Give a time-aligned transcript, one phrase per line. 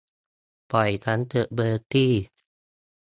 [0.71, 2.13] ปล่อยฉันเถอะเบอร์ตี้